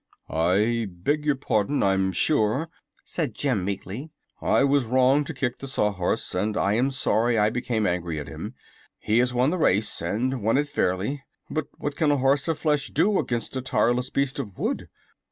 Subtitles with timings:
[0.31, 2.71] "I beg your pardon, I'm sure,"
[3.03, 4.09] said Jim, meekly.
[4.41, 8.27] "I was wrong to kick the Sawhorse, and I am sorry I became angry at
[8.27, 8.55] him.
[8.97, 12.57] He has won the race, and won it fairly; but what can a horse of
[12.57, 14.89] flesh do against a tireless beast of wood?"